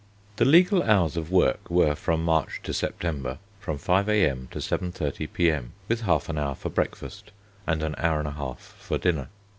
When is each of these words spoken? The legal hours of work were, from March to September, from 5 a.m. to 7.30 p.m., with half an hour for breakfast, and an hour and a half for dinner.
The 0.37 0.45
legal 0.45 0.81
hours 0.81 1.15
of 1.15 1.29
work 1.29 1.69
were, 1.69 1.93
from 1.93 2.25
March 2.25 2.59
to 2.63 2.73
September, 2.73 3.37
from 3.59 3.77
5 3.77 4.09
a.m. 4.09 4.47
to 4.49 4.57
7.30 4.57 5.31
p.m., 5.31 5.73
with 5.87 6.01
half 6.01 6.27
an 6.27 6.39
hour 6.39 6.55
for 6.55 6.69
breakfast, 6.69 7.31
and 7.67 7.83
an 7.83 7.93
hour 7.99 8.17
and 8.17 8.27
a 8.27 8.31
half 8.31 8.59
for 8.79 8.97
dinner. 8.97 9.27